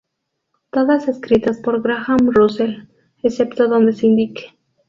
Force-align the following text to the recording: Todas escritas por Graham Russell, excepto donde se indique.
Todas 0.71 1.07
escritas 1.07 1.59
por 1.59 1.83
Graham 1.83 2.31
Russell, 2.33 2.85
excepto 3.21 3.67
donde 3.67 3.93
se 3.93 4.07
indique. 4.07 4.57